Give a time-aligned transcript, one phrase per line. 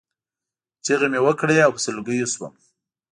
[0.85, 2.53] چغې مې وکړې او په سلګیو شوم.